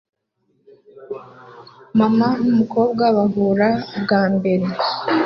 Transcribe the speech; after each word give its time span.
Mama 1.99 2.27
n'umukobwa 2.43 3.03
bahura 3.15 3.69
bwa 4.01 4.21
mbere 4.35 4.65